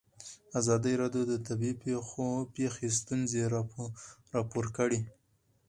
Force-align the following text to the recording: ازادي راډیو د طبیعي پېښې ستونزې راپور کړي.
ازادي 0.59 0.93
راډیو 1.01 1.23
د 1.31 1.33
طبیعي 1.47 1.75
پېښې 2.55 2.87
ستونزې 2.99 3.41
راپور 4.35 4.65
کړي. 4.77 4.99